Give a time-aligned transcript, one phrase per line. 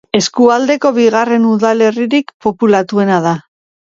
[0.19, 3.37] Eskualdeko bigarren udalerririk populatuena da.